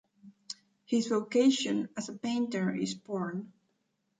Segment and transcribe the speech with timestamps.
[0.83, 3.53] His vocation as a painter is born.